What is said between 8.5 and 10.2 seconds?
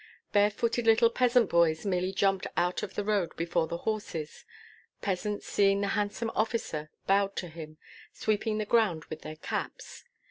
the ground with their caps.